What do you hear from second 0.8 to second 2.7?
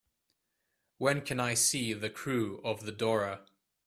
When can I see The Crew